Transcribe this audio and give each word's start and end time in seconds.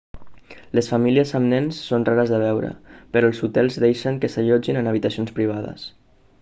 les 0.77 0.87
famílies 0.93 1.33
amb 1.39 1.51
nens 1.55 1.81
són 1.89 2.07
rares 2.09 2.33
de 2.35 2.39
veure 2.45 2.71
però 3.17 3.31
els 3.33 3.43
hotels 3.49 3.79
deixen 3.87 4.21
que 4.25 4.33
s'allotgin 4.37 4.83
en 4.85 4.93
habitacions 4.95 5.39
privades 5.41 5.89